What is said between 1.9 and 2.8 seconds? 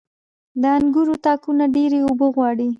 اوبه غواړي.